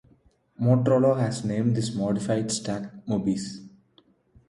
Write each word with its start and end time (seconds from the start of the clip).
Motorola 0.59 1.19
has 1.19 1.45
named 1.45 1.75
this 1.75 1.93
modified 1.93 2.51
stack 2.51 2.91
'Mobis'. 3.07 3.59